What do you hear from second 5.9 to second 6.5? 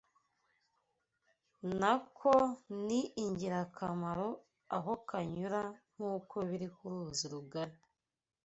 nk’uko